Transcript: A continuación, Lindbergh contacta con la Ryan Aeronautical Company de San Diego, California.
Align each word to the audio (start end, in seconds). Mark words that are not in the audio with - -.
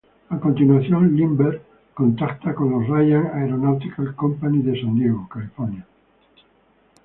A 0.35 0.37
continuación, 0.45 1.01
Lindbergh 1.15 1.61
contacta 1.99 2.55
con 2.55 2.67
la 2.71 2.79
Ryan 2.89 3.27
Aeronautical 3.39 4.15
Company 4.15 4.63
de 4.63 4.81
San 4.81 4.95
Diego, 4.95 5.29
California. 5.31 5.85